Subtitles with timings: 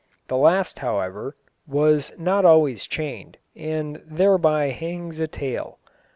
[0.29, 5.77] The last, however, was not always chained, and thereby hangs a tale.